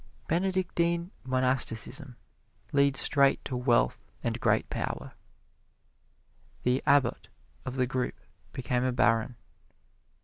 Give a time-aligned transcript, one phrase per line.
[0.27, 2.15] Benedictine monasticism
[2.71, 5.11] leads straight to wealth and great power.
[6.63, 7.27] The Abbot
[7.67, 8.15] of the group
[8.51, 9.35] became a Baron.